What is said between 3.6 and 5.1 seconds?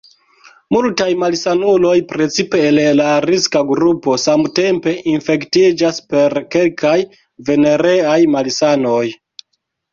grupo, samtempe